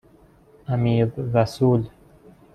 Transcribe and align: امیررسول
امیررسول 0.73 1.89